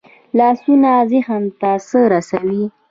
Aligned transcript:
لاسونه 0.37 0.91
ذهن 1.11 1.43
ته 1.59 1.71
څه 1.87 1.99
رسوي 2.13 2.63